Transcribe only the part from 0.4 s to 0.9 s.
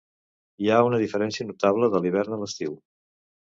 Hi ha